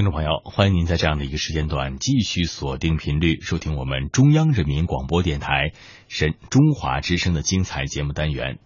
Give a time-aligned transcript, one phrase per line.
[0.00, 5.74] 听众朋友，欢迎您在这样的一个时间段继续锁定频率，收听我们中央人民广播电台
[6.08, 8.60] 神中华之声的精彩节目单元。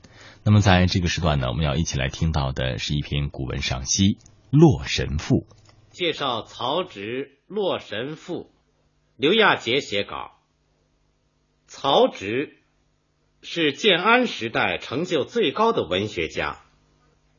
[0.45, 4.11] 那么在这个时段呢，我们要一起来听到的是一篇古文赏析
[4.53, 5.35] 《洛神赋》，
[5.91, 7.01] 介绍曹植
[7.49, 8.35] 《洛神赋》。
[9.17, 10.39] 刘亚杰写稿。
[11.67, 12.59] 曹植
[13.43, 16.61] 是建安时代成就最高的文学家，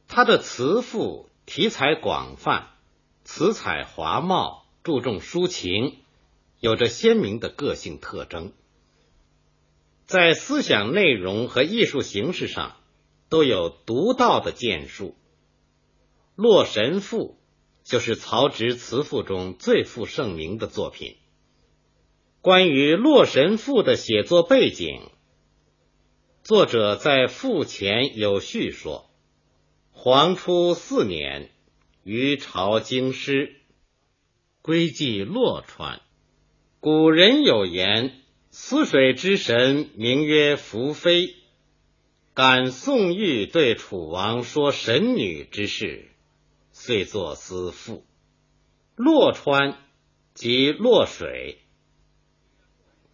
[0.10, 2.75] 他的词赋题材广泛。
[3.26, 5.98] 词彩华茂，注重抒情，
[6.60, 8.54] 有着鲜明的个性特征。
[10.06, 12.78] 在思想内容和艺术形式上，
[13.28, 15.08] 都有独到的建树。
[16.36, 17.40] 《洛神赋》
[17.90, 21.18] 就是曹植词赋中最负盛名的作品。
[22.42, 25.10] 关于《洛神赋》的写作背景，
[26.44, 29.10] 作者在赋前有序说
[29.92, 31.50] ：“黄初四年。”
[32.06, 33.56] 于朝京师，
[34.62, 36.04] 归寄洛川。
[36.80, 41.34] 古人有言：“思水之神名曰宓妃。”
[42.36, 46.06] 感宋玉对楚王说神女之事，
[46.72, 48.06] 遂作思赋。
[48.96, 49.76] 洛川
[50.36, 51.58] 即洛水。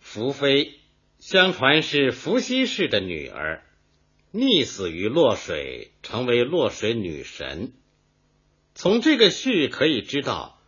[0.03, 0.73] 宓妃
[1.17, 3.63] 相传是伏羲氏的女儿，
[4.33, 7.71] 溺死于洛水，成为洛水女神。
[8.73, 10.59] 从这个序可以知道，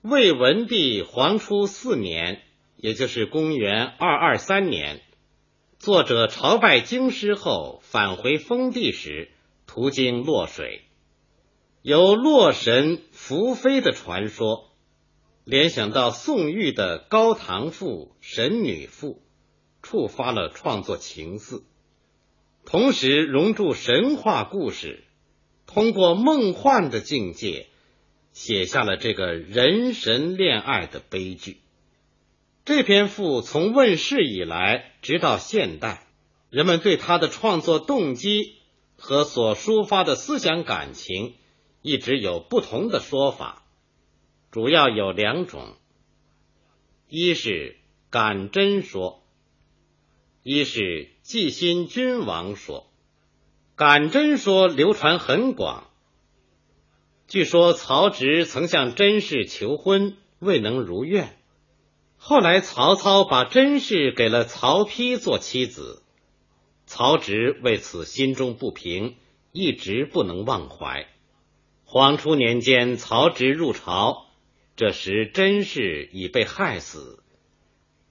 [0.00, 2.42] 魏文帝黄初四年，
[2.76, 5.02] 也就是公元二二三年，
[5.78, 9.30] 作者朝拜京师后返回封地时，
[9.66, 10.84] 途经洛水，
[11.82, 14.72] 由洛神宓妃的传说，
[15.44, 17.86] 联想到宋玉的《高唐赋》
[18.20, 19.08] 《神女赋》，
[19.82, 21.64] 触发了创作情思，
[22.64, 25.03] 同时融入神话故事。
[25.74, 27.66] 通过梦幻的境界，
[28.32, 31.56] 写下了这个人神恋爱的悲剧。
[32.64, 36.06] 这篇赋从问世以来，直到现代，
[36.48, 38.54] 人们对他的创作动机
[38.96, 41.34] 和所抒发的思想感情，
[41.82, 43.66] 一直有不同的说法，
[44.52, 45.74] 主要有两种：
[47.08, 47.76] 一是
[48.10, 49.24] 感真说，
[50.44, 52.88] 一是祭心君王说。
[53.76, 55.90] 感真说流传很广。
[57.26, 61.36] 据说曹植曾向甄氏求婚，未能如愿。
[62.16, 66.04] 后来曹操把甄氏给了曹丕做妻子，
[66.86, 69.16] 曹植为此心中不平，
[69.50, 71.08] 一直不能忘怀。
[71.84, 74.26] 黄初年间，曹植入朝，
[74.76, 77.24] 这时甄氏已被害死。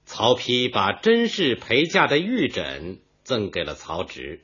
[0.04, 4.42] 曹丕把甄氏陪嫁的玉枕赠给了曹植。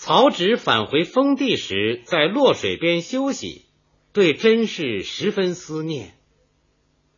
[0.00, 3.64] 曹植返回封地时，在洛水边休息，
[4.12, 6.14] 对甄氏十分思念。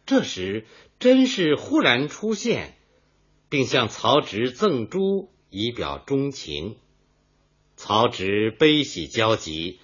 [0.06, 0.64] 这时，
[0.98, 2.78] 甄氏忽然出现，
[3.50, 6.78] 并向曹植赠珠以表钟情。
[7.76, 9.78] 曹植悲喜交集，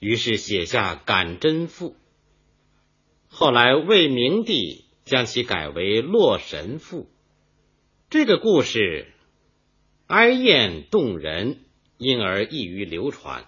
[0.00, 1.90] 于是写下《感甄赋》。
[3.28, 7.02] 后来，魏明帝将其改为《洛神赋》。
[8.10, 9.06] 这个故事
[10.08, 11.60] 哀艳动人。
[12.00, 13.44] 因而易于流传，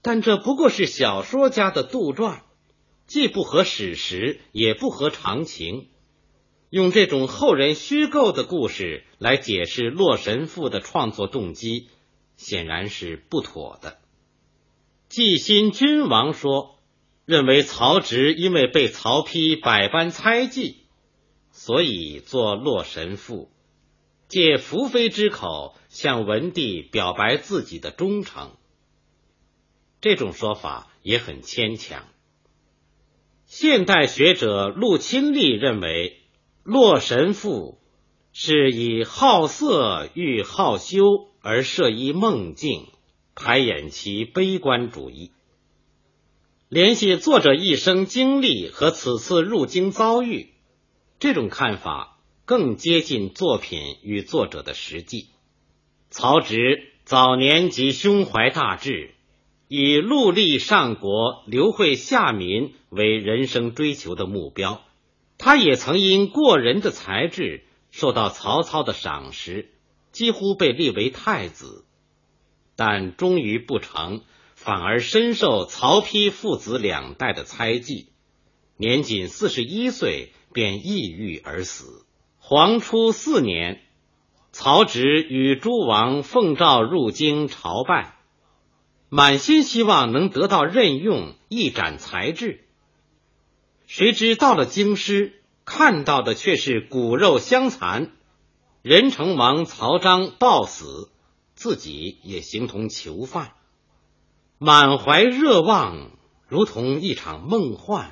[0.00, 2.40] 但这不过是小说家的杜撰，
[3.06, 5.88] 既不合史实，也不合常情。
[6.70, 11.88] 用这种后人虚构的故事来解释《洛神赋》的创作动机，
[12.38, 13.98] 显然是不妥的。
[15.10, 16.78] 季新君王说，
[17.26, 20.78] 认为曹植因为被曹丕百般猜忌，
[21.50, 23.50] 所以作《洛神赋》。
[24.32, 28.52] 借宓妃之口向文帝表白自己的忠诚，
[30.00, 32.08] 这种说法也很牵强。
[33.44, 36.16] 现代学者陆钦立认为，
[36.62, 37.78] 《洛神赋》
[38.32, 41.02] 是以好色遇好修
[41.42, 42.86] 而设一梦境，
[43.34, 45.32] 排演其悲观主义。
[46.70, 50.54] 联系作者一生经历和此次入京遭遇，
[51.18, 52.11] 这种看法。
[52.52, 55.28] 更接近作品与作者的实际。
[56.10, 59.14] 曹植早年即胸怀大志，
[59.68, 64.82] 以戮力上国、刘惠下民为人生追求的目标。
[65.38, 69.70] 他也曾因过人的才智受到曹操的赏识，
[70.10, 71.86] 几乎被立为太子，
[72.76, 74.24] 但终于不成，
[74.54, 78.08] 反而深受曹丕父子两代的猜忌，
[78.76, 82.04] 年仅四十一岁便抑郁而死。
[82.54, 83.80] 黄初四年，
[84.50, 88.18] 曹植与诸王奉诏入京朝拜，
[89.08, 92.62] 满心希望能得到任用，一展才智。
[93.86, 98.12] 谁知到了京师，看到的却是骨肉相残，
[98.82, 101.10] 任城王曹彰暴死，
[101.54, 103.54] 自己也形同囚犯，
[104.58, 106.10] 满怀热望，
[106.48, 108.10] 如同一场梦幻，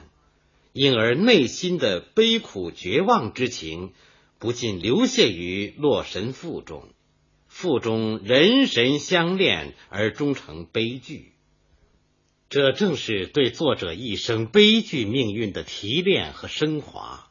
[0.72, 3.92] 因而内心的悲苦绝望之情，
[4.40, 6.88] 不禁流泻于《洛神赋》中。
[7.46, 11.32] 赋中人神相恋而终成悲剧。
[12.48, 17.30] 这正是对作者一生悲剧命运的提炼和升华，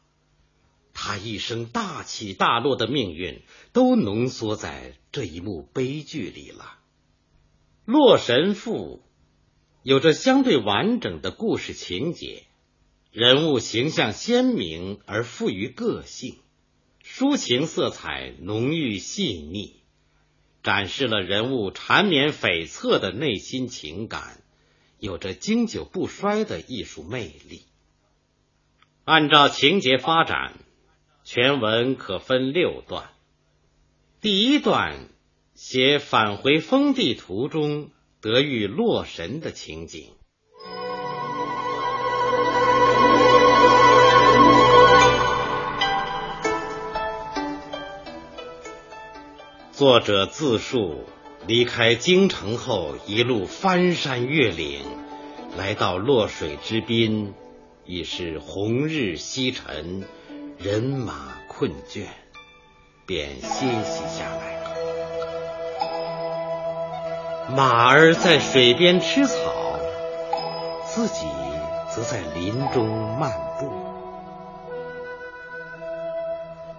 [0.94, 3.42] 他一生大起大落的命运
[3.74, 6.78] 都浓缩在这一幕悲剧里了。
[7.92, 9.02] 《洛神赋》
[9.84, 12.44] 有着相对完整的故事情节，
[13.12, 16.38] 人物形象鲜明而富于个性，
[17.04, 19.82] 抒情色彩浓郁细腻，
[20.64, 24.42] 展示了人物缠绵悱恻的内心情感。
[25.00, 27.62] 有着经久不衰的艺术魅力。
[29.06, 30.60] 按照情节发展，
[31.24, 33.10] 全文可分六段。
[34.20, 35.08] 第一段
[35.56, 40.14] 写返回封地途中得遇洛神的情景。
[49.80, 51.06] 作者自述。
[51.48, 54.82] 离开京城后，一路翻山越岭，
[55.56, 57.34] 来到洛水之滨，
[57.86, 60.04] 已是红日西沉，
[60.58, 62.08] 人马困倦，
[63.06, 64.60] 便歇息下来。
[67.56, 69.80] 马儿在水边吃草，
[70.88, 71.26] 自己
[71.96, 73.72] 则在林中漫步。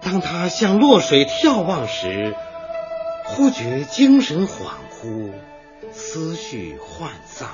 [0.03, 2.35] 当他向洛水眺望时，
[3.33, 5.31] 忽觉精神恍惚，
[5.93, 7.47] 思绪涣散。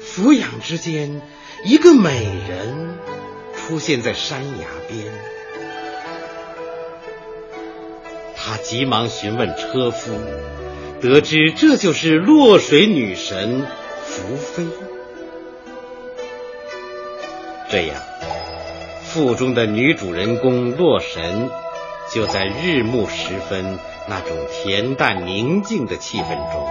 [0.00, 1.22] 俯仰之间，
[1.64, 2.98] 一个美人
[3.54, 5.04] 出现在山崖边。
[8.34, 10.18] 他急忙询问车夫，
[11.00, 13.64] 得知这就是落水女神
[14.02, 14.66] 福妃。
[17.70, 18.02] 这样，
[19.04, 21.48] 腹中的女主人公洛神。
[22.10, 23.78] 就在日暮时分，
[24.08, 26.66] 那种恬淡宁静的气氛中，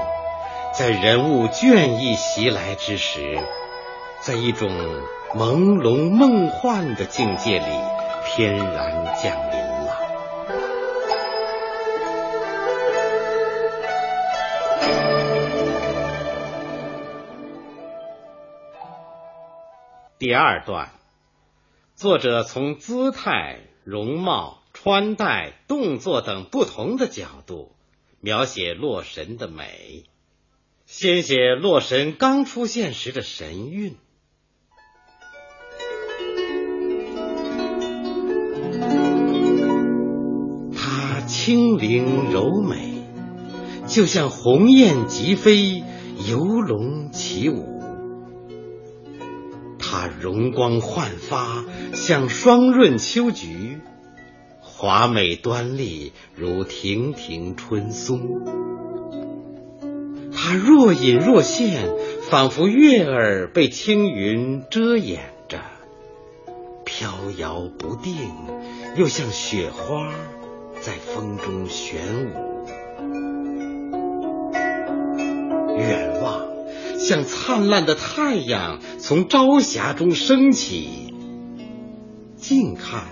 [0.73, 3.37] 在人物倦意袭来之时，
[4.19, 4.69] 在一种
[5.35, 7.65] 朦胧梦幻的境界里，
[8.25, 9.97] 翩然降临了。
[20.17, 20.89] 第二段，
[21.95, 24.56] 作者从姿态、容貌。
[24.79, 27.71] 穿戴、动作等不同的角度
[28.21, 30.03] 描写洛神的美，
[30.85, 33.95] 先写洛神刚出现时的神韵。
[40.75, 43.01] 她轻灵柔美，
[43.87, 45.83] 就像鸿雁疾飞、
[46.29, 47.81] 游龙起舞；
[49.79, 51.65] 她容光焕发，
[51.95, 53.79] 像双润秋菊。
[54.79, 58.21] 华美端丽，如亭亭春松。
[60.31, 61.89] 它若隐若现，
[62.29, 65.57] 仿佛月儿被青云遮掩着，
[66.85, 68.13] 飘摇不定，
[68.95, 70.13] 又像雪花
[70.79, 72.67] 在风中旋舞。
[75.75, 76.45] 远望，
[76.99, 81.11] 像灿烂的太阳从朝霞中升起；
[82.35, 83.05] 近看。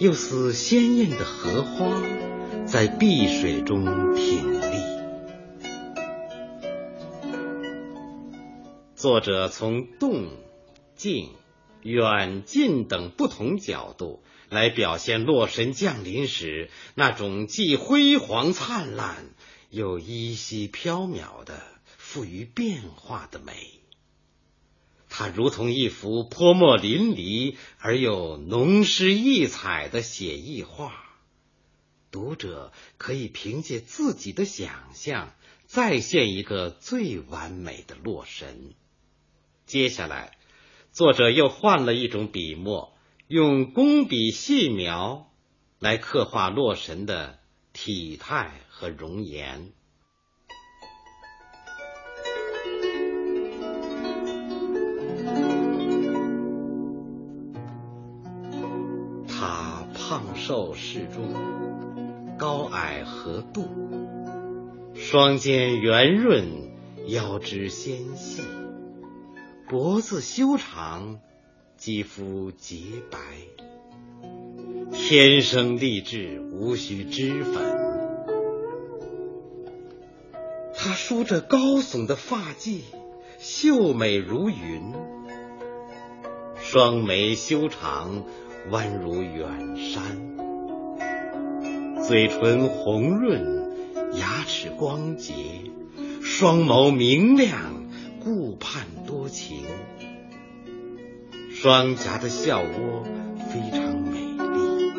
[0.00, 2.02] 又似鲜艳的荷花
[2.64, 4.76] 在碧水中挺立。
[8.94, 10.30] 作者从动、
[10.94, 11.28] 静、
[11.82, 19.34] 远近等不同角度来表现洛神降临时那种既辉煌灿烂
[19.68, 21.60] 又依稀飘渺的
[21.98, 23.79] 富于变化的美。
[25.12, 30.94] 它如同一幅泼墨淋漓而又浓湿异彩的写意画，
[32.12, 35.34] 读者可以凭借自己的想象
[35.66, 38.72] 再现一个最完美的洛神。
[39.66, 40.38] 接下来，
[40.92, 45.30] 作者又换了一种笔墨，用工笔细描
[45.80, 47.40] 来刻画洛神的
[47.72, 49.72] 体态和容颜。
[60.10, 63.68] 胖瘦适中，高矮合度，
[64.92, 66.72] 双肩圆润，
[67.06, 68.42] 腰肢纤细，
[69.68, 71.20] 脖子修长，
[71.76, 73.18] 肌肤洁白，
[74.92, 77.62] 天生丽质，无需脂粉。
[80.74, 82.80] 她梳着高耸的发髻，
[83.38, 84.92] 秀美如云，
[86.58, 88.24] 双眉修长，
[88.68, 90.02] 弯如远山，
[92.06, 93.72] 嘴唇红润，
[94.14, 95.32] 牙齿光洁，
[96.22, 97.58] 双眸明亮，
[98.22, 99.64] 顾盼多情。
[101.50, 103.04] 双颊的笑窝
[103.50, 104.92] 非常美丽，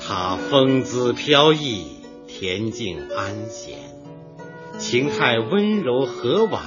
[0.00, 1.86] 她风姿飘逸，
[2.26, 3.76] 恬静安闲，
[4.78, 6.62] 情态温柔和婉，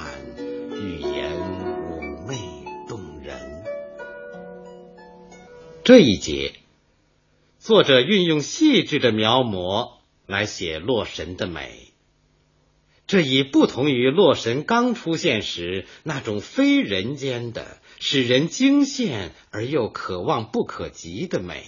[5.86, 6.52] 这一节，
[7.60, 11.92] 作者运用细致的描摹来写洛神的美。
[13.06, 21.62] 这已不同于洛神刚出现时那种非人间的、使人惊羡而又可望不可及的美。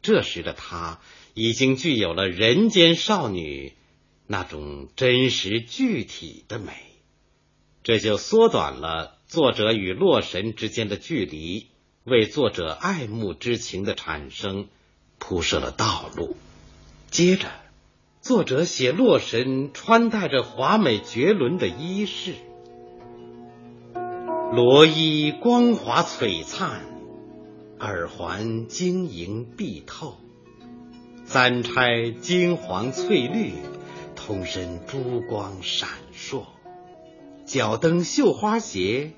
[0.00, 1.00] 这时的她
[1.34, 3.72] 已经具有了人间少女
[4.28, 6.72] 那种真实具体的美，
[7.82, 11.66] 这就缩短了作者与洛神之间的距离，
[12.04, 14.68] 为作者爱慕之情的产生
[15.18, 16.36] 铺设了道路。
[17.10, 17.48] 接着。
[18.20, 22.34] 作者写洛神穿戴着华美绝伦的衣饰，
[24.52, 26.82] 罗衣光华璀璨，
[27.80, 30.14] 耳环晶莹碧透，
[31.24, 33.54] 簪钗金黄翠绿，
[34.14, 36.44] 通身珠光闪烁，
[37.44, 39.14] 脚蹬绣花鞋，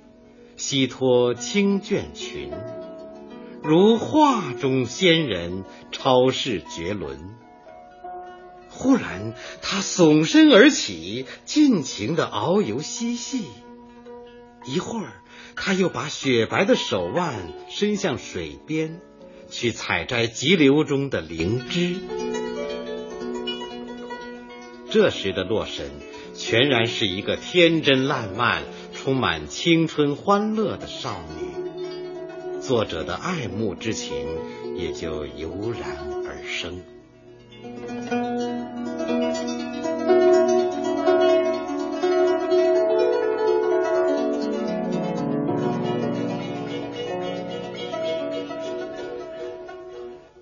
[0.56, 2.50] 西托青绢裙，
[3.62, 7.18] 如画中仙人，超世绝伦。
[8.68, 13.44] 忽然，他耸身而起，尽情的遨游嬉戏。
[14.64, 15.22] 一会儿，
[15.56, 17.34] 他又把雪白的手腕
[17.68, 19.00] 伸向水边，
[19.50, 21.96] 去采摘急流中的灵芝。
[24.90, 25.90] 这时的洛神，
[26.34, 28.62] 全然是一个天真烂漫、
[29.04, 34.26] 充满青春欢乐的少女，作者的爱慕之情
[34.76, 36.80] 也就油然而生。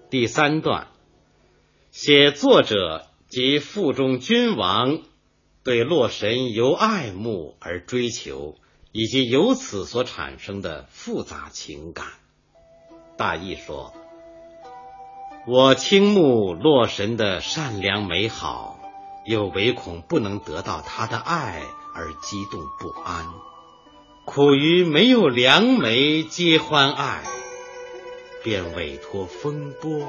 [0.09, 0.87] 第三段
[1.90, 5.00] 写作者及腹中君王
[5.64, 8.57] 对洛神由爱慕而追求，
[8.90, 12.07] 以及由此所产生的复杂情感。
[13.16, 13.95] 大意说：
[15.47, 18.81] 我倾慕洛神的善良美好，
[19.25, 21.62] 又唯恐不能得到他的爱
[21.95, 23.26] 而激动不安，
[24.25, 27.23] 苦于没有良媒接欢爱。
[28.42, 30.09] 便委托风波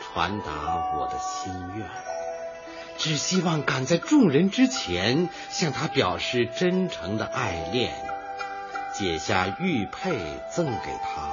[0.00, 1.88] 传达我的心愿，
[3.02, 7.92] 只希望赶在众人之前向他表示真诚的爱恋，
[8.94, 10.12] 解下玉佩
[10.54, 11.32] 赠给他，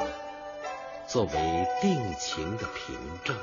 [1.06, 3.36] 作为定情的凭证。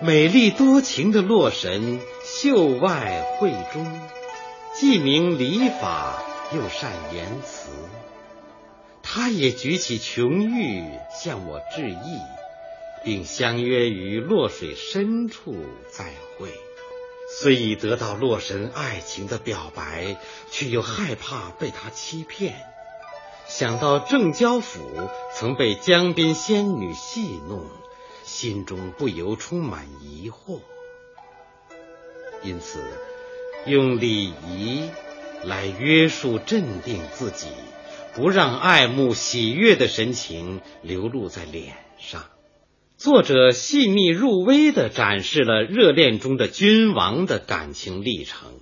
[0.00, 4.00] 美丽多情的洛神，秀外慧中，
[4.74, 6.22] 既明礼法，
[6.54, 7.68] 又善言辞。
[9.02, 12.18] 他也举起琼玉向我致意，
[13.04, 15.56] 并相约于洛水深处
[15.88, 16.48] 再会。
[17.40, 20.16] 虽已得到洛神爱情的表白，
[20.50, 22.56] 却又害怕被他欺骗。
[23.46, 24.80] 想到正交府
[25.34, 27.66] 曾被江边仙女戏弄，
[28.24, 30.60] 心中不由充满疑惑。
[32.42, 32.80] 因此，
[33.66, 34.90] 用礼仪
[35.44, 37.48] 来约束镇定自己。
[38.14, 42.24] 不让爱慕喜悦的神情流露在脸上。
[42.98, 48.60] 作者细密入微的展示了热恋中的君王的感情历程。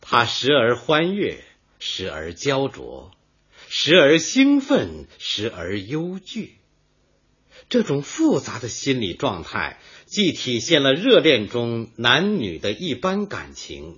[0.00, 1.44] 他时而欢悦，
[1.78, 3.10] 时而焦灼，
[3.68, 6.54] 时而兴奋，时而忧惧。
[7.68, 13.96] 这种复杂的心理状态，既体现了热恋中男女的一般感情，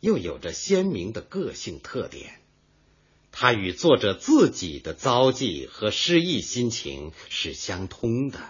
[0.00, 2.39] 又有着鲜明的个性特点。
[3.32, 8.40] 它与作者自己的遭际和失意心情是相通的，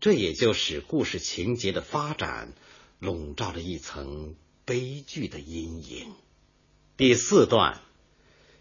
[0.00, 2.54] 这也就使故事情节的发展
[2.98, 4.34] 笼罩了一层
[4.64, 6.12] 悲剧的阴影。
[6.96, 7.80] 第四段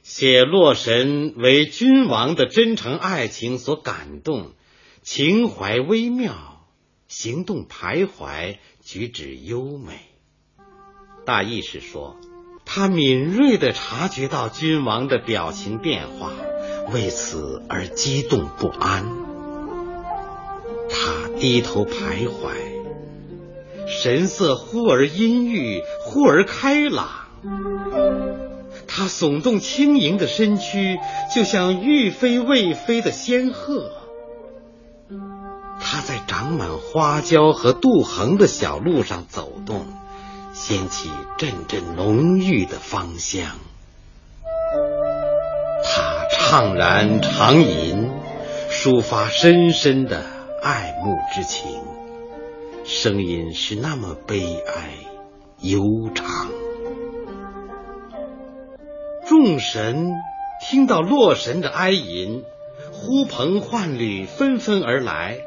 [0.04, 4.54] 写洛神为君王的真诚爱情所感动，
[5.02, 6.68] 情怀微妙，
[7.08, 10.00] 行动徘徊，举止优美。
[11.26, 12.20] 大意是说。
[12.74, 16.32] 他敏锐地察觉到君王的表情变化，
[16.94, 19.12] 为此而激动不安。
[20.90, 22.54] 他低头徘徊，
[23.88, 27.10] 神色忽而阴郁，忽而开朗。
[28.88, 30.98] 他耸动轻盈的身躯，
[31.36, 33.92] 就像欲飞未飞的仙鹤。
[35.82, 39.88] 他在长满花椒和杜衡的小路上走动。
[40.54, 43.58] 掀起阵阵浓郁的芳香，
[45.84, 48.12] 他怅然长吟，
[48.70, 50.24] 抒发深深的
[50.62, 51.82] 爱慕之情，
[52.84, 54.92] 声音是那么悲哀
[55.62, 55.80] 悠
[56.14, 56.50] 长。
[59.26, 60.12] 众神
[60.70, 62.44] 听到洛神的哀吟，
[62.92, 65.38] 呼朋唤侣纷纷而来，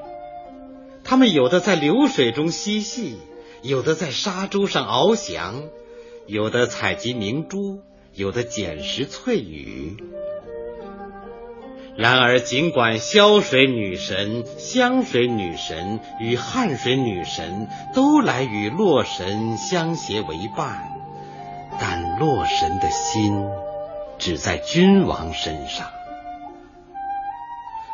[1.04, 3.18] 他们有的在流水中嬉戏。
[3.64, 5.62] 有的在沙洲上翱翔，
[6.26, 7.80] 有的采集明珠，
[8.12, 9.96] 有的捡拾翠羽。
[11.96, 20.92] 然而，尽管潇水女神、湘水女神与汉水女神都来与洛神相携为伴，
[21.80, 23.46] 但洛神的心
[24.18, 25.88] 只在君王身上。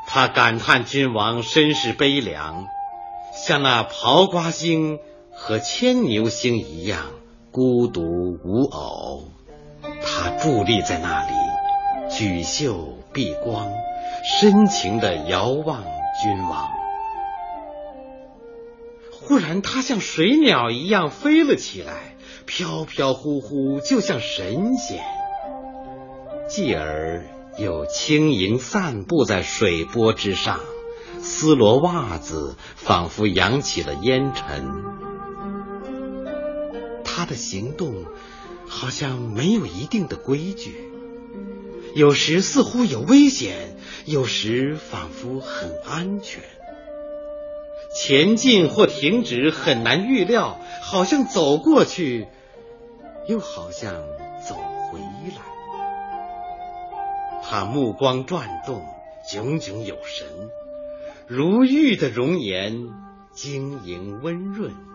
[0.08, 2.66] 他感叹君王身世悲凉，
[3.32, 4.98] 像那刨瓜星。
[5.42, 7.06] 和牵牛星一样
[7.50, 8.02] 孤独
[8.44, 9.24] 无偶，
[9.82, 11.32] 他伫立在那里，
[12.10, 13.72] 举袖避光，
[14.22, 15.82] 深情地遥望
[16.22, 16.68] 君王。
[19.10, 24.98] 忽然，他像水鸟一样飞了起来，飘飘忽忽，就像神仙；
[26.50, 27.24] 继而
[27.56, 30.60] 又轻盈散步在水波之上，
[31.18, 35.09] 丝罗袜子仿佛扬起了烟尘。
[37.20, 38.06] 他的行动
[38.66, 40.90] 好像没有一定的规矩，
[41.94, 46.42] 有时似乎有危险，有时仿佛很安全。
[47.94, 52.26] 前进或停止很难预料，好像走过去，
[53.28, 53.96] 又好像
[54.48, 54.54] 走
[54.90, 55.42] 回来。
[57.44, 58.82] 他目光转动，
[59.30, 60.26] 炯炯有神，
[61.26, 62.88] 如玉的容颜，
[63.34, 64.89] 晶莹温润。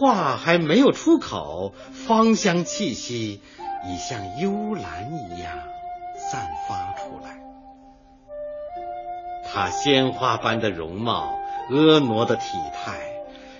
[0.00, 3.42] 话还没有出口，芳香气息
[3.86, 5.58] 已像幽兰一样
[6.16, 7.38] 散发出来。
[9.44, 13.12] 他鲜花般的容貌，婀娜的体态，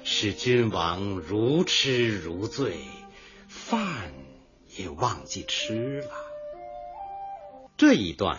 [0.02, 2.78] 使君王如痴如醉，
[3.46, 3.82] 饭
[4.78, 6.10] 也忘记吃了。
[7.76, 8.38] 这一段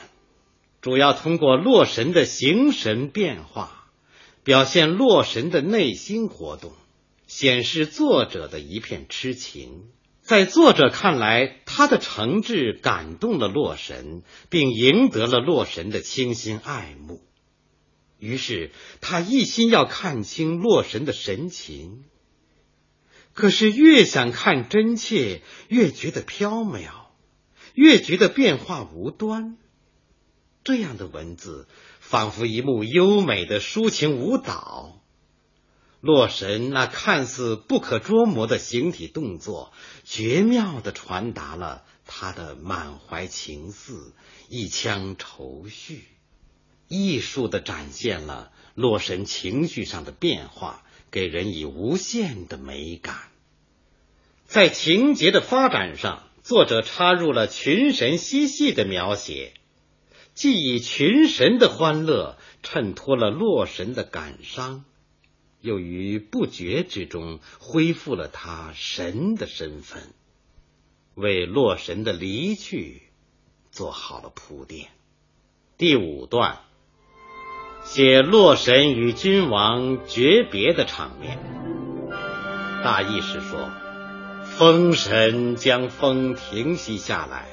[0.82, 3.86] 主要通过洛神的形神变化，
[4.44, 6.72] 表现洛神的内心活动。
[7.34, 9.86] 显示作者的一片痴情，
[10.20, 17.22] 在作者看来，他的诚挚感动了洛神，并赢得了洛神的倾心爱慕。
[18.20, 22.04] 于是他一心要看清洛神的神情，
[23.34, 26.90] 可是越想看真切，越觉得飘渺，
[27.74, 29.56] 越觉得变化无端。
[30.66, 31.70] 这样的文字，
[32.02, 35.01] 仿佛一幕优美的抒情舞蹈。
[36.02, 39.72] 洛神那看似不可捉摸的形体动作，
[40.04, 44.14] 绝妙的传达了他的满怀情思、
[44.50, 46.06] 一腔愁绪，
[46.88, 53.16] 艺术的展现了洛神情绪上的变化，给人以无限的美感。
[54.48, 59.54] 在情节的发展上，作者插入了群神嬉戏的描写，
[60.34, 64.84] 既以群神的欢乐衬托了洛神的感伤。
[65.62, 70.02] 又于不觉之中恢复了他神的身份，
[71.16, 73.04] 为洛神的离去
[73.72, 74.90] 做好了铺垫。
[75.78, 76.60] 第五段
[77.84, 81.38] 写洛神与君王诀别的场面，
[82.84, 83.72] 大意是说，
[84.44, 87.48] 风神将风停息下来，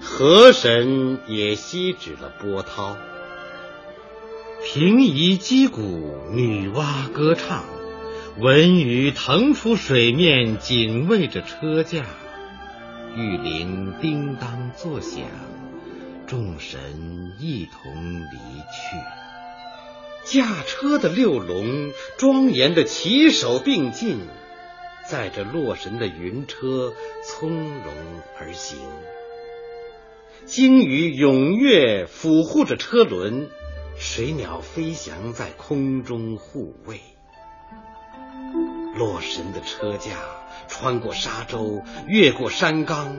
[0.00, 2.96] 河神也息止了波涛。
[4.64, 5.80] 平移击鼓，
[6.30, 7.64] 女娲歌唱，
[8.38, 12.04] 文鱼腾出水面，警卫着车驾。
[13.16, 15.24] 玉铃叮当作响，
[16.28, 16.78] 众神
[17.40, 18.38] 一同离
[18.70, 18.96] 去。
[20.24, 24.20] 驾车的六龙庄严的齐手并进，
[25.10, 26.92] 载着洛神的云车
[27.26, 27.92] 从容
[28.38, 28.78] 而行。
[30.46, 33.50] 鲸鱼踊跃抚护着车轮。
[33.96, 37.00] 水鸟飞翔在空中护卫，
[38.96, 40.10] 洛神的车驾
[40.66, 43.16] 穿过沙洲，越过山冈，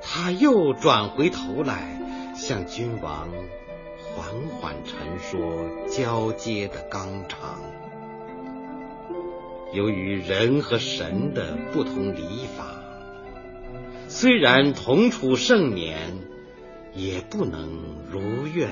[0.00, 2.00] 他又转回头来，
[2.34, 3.28] 向君王
[4.14, 4.26] 缓
[4.60, 7.60] 缓陈说交接的纲常。
[9.72, 12.82] 由于人和神的不同礼法，
[14.06, 16.14] 虽然同处盛年，
[16.94, 18.70] 也不能如愿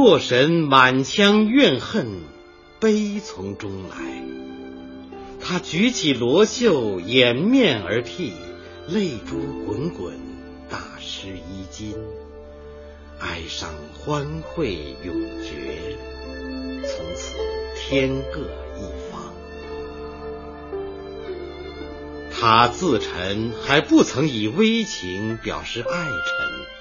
[0.00, 2.20] 洛神满腔怨恨，
[2.78, 3.96] 悲从中来。
[5.40, 8.32] 他举起罗袖，掩面而涕，
[8.86, 10.14] 泪珠滚滚，
[10.70, 11.96] 打湿衣襟。
[13.18, 15.96] 哀伤欢会永绝，
[16.84, 17.34] 从此
[17.76, 18.42] 天各
[18.78, 19.34] 一方。
[22.30, 26.77] 他自陈还不曾以微情表示爱臣。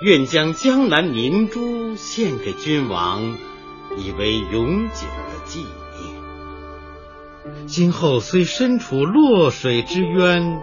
[0.00, 3.36] 愿将江南明珠献给君王，
[3.98, 5.60] 以为永久的纪
[6.00, 7.66] 念。
[7.66, 10.58] 今后虽身处洛水之渊，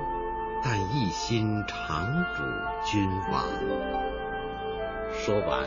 [0.63, 2.41] 但一心常主
[2.89, 3.43] 君王。
[5.13, 5.63] 说完，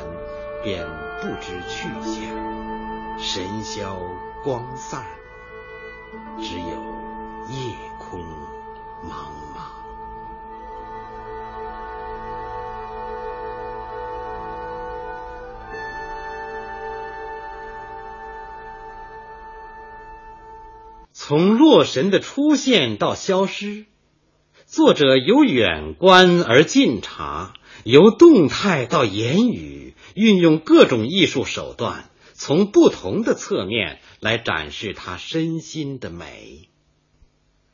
[0.64, 0.84] 便
[1.22, 2.22] 不知去向，
[3.20, 4.00] 神消
[4.42, 5.04] 光散，
[6.40, 6.66] 只有
[7.46, 8.20] 夜空
[9.04, 9.79] 茫茫。
[21.30, 23.86] 从洛神的出现到消失，
[24.66, 36.68] 作者由远观而近察，由动态到言语，运用各种艺术手段，从不同的侧面来展示他身心的美。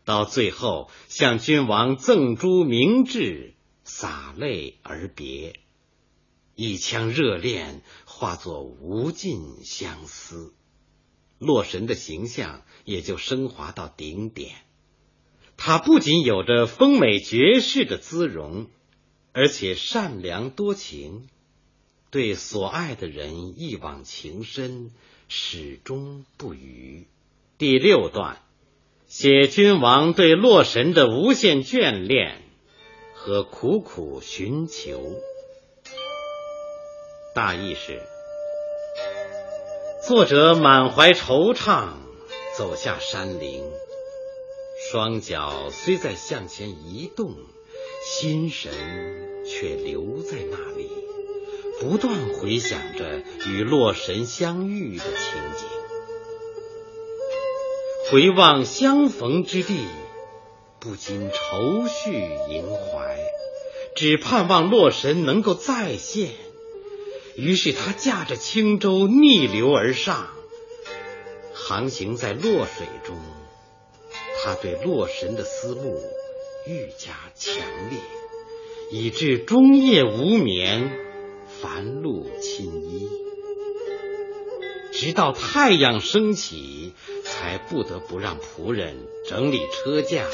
[0.04, 5.54] 到最后，向君王赠珠明志，洒泪而别，
[6.54, 10.52] 一腔热恋化作无尽相思。
[11.38, 14.52] 洛神的形象也就升华到顶点。
[15.56, 18.66] 他不仅有着丰美绝世的姿容，
[19.32, 21.28] 而且善良多情，
[22.10, 24.90] 对所爱的人一往情深，
[25.28, 27.06] 始终不渝。
[27.58, 28.42] 第六段
[29.06, 32.42] 写君王对洛神的无限眷恋
[33.14, 35.00] 和苦苦寻求，
[37.34, 38.15] 大意是。
[40.06, 41.88] 作者满怀惆怅，
[42.56, 43.64] 走下山林，
[44.88, 47.34] 双脚虽在向前移动，
[48.04, 48.70] 心神
[49.44, 50.88] 却留在那里，
[51.80, 55.66] 不断回想着与洛神相遇的情景。
[58.08, 59.88] 回望相逢之地，
[60.78, 62.12] 不禁愁绪
[62.48, 63.18] 萦怀，
[63.96, 66.45] 只盼望洛神能够再现。
[67.36, 70.28] 于是他驾着轻舟逆流而上，
[71.52, 73.18] 航行在洛水中。
[74.44, 76.00] 他对洛神的思慕
[76.66, 77.56] 愈加强
[77.90, 77.98] 烈，
[78.90, 80.90] 以致终夜无眠，
[81.60, 83.08] 繁露侵衣。
[84.92, 86.94] 直到太阳升起，
[87.24, 88.96] 才不得不让仆人
[89.28, 90.24] 整理车架，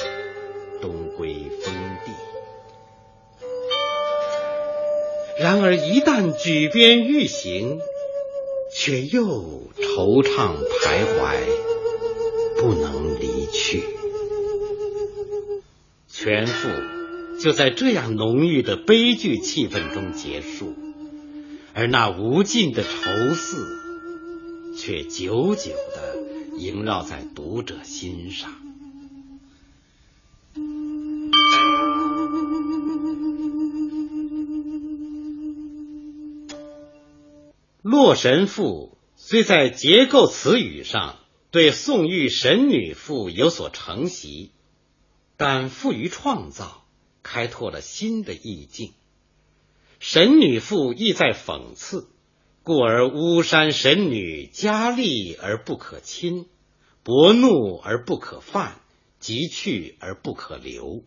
[0.80, 2.31] 东归封地。
[5.38, 7.80] 然而，一旦举鞭欲行，
[8.74, 9.24] 却又
[9.76, 11.36] 惆怅徘徊，
[12.56, 13.82] 不能离去。
[16.08, 16.68] 全赋
[17.40, 20.74] 就在这样浓郁的悲剧气氛中结束，
[21.74, 23.66] 而那无尽的愁思，
[24.78, 26.18] 却久久的
[26.58, 28.50] 萦绕在读者心上。
[37.82, 41.18] 《洛神赋》虽在结构词语上
[41.50, 44.52] 对宋玉神女赋有所承袭，
[45.36, 46.86] 但富于创造，
[47.24, 48.92] 开拓了新的意境。
[49.98, 52.08] 神女赋意在讽刺，
[52.62, 56.46] 故而巫山神女佳丽而不可亲，
[57.02, 58.80] 薄怒而不可犯，
[59.18, 60.86] 急去而不可留。《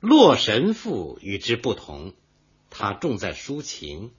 [0.00, 2.12] 洛神赋》与之不同，
[2.70, 4.10] 它重在抒情。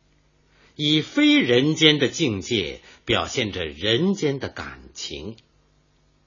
[0.78, 5.36] 以非人间的境界表现着人间的感情，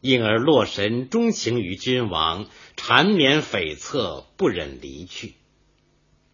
[0.01, 5.37] 因而洛神钟情于君王，缠绵悱恻，不忍离去。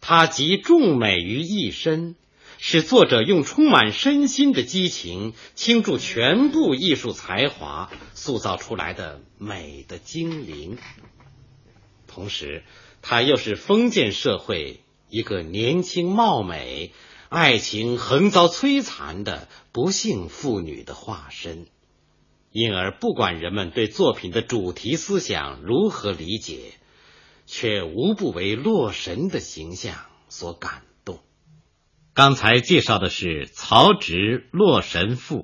[0.01, 2.15] 他集众美于一身，
[2.57, 10.79] 使作者用充满身心的激情倾注全部艺术才华，塑造出来的美的精灵。
[12.07, 12.63] 同时，
[13.03, 16.93] 他又是封建社会一个年轻貌美、
[17.29, 21.67] 爱情横遭摧残的不幸妇女的化身。
[22.51, 26.73] 因而，不管人们对作品的主题思想如何理解，
[27.45, 29.95] 却无不为洛神的形象
[30.29, 31.19] 所感动。
[32.13, 34.13] 刚才介绍的是曹植
[34.51, 35.39] 《洛神赋》。